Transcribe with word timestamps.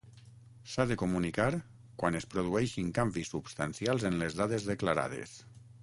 S'ha 0.71 0.85
de 0.91 0.95
comunicar 1.01 1.47
quan 2.03 2.17
es 2.21 2.27
produeixin 2.33 2.91
canvis 2.99 3.33
substancials 3.37 4.11
en 4.11 4.21
les 4.25 4.43
dades 4.45 4.71
declarades. 4.73 5.41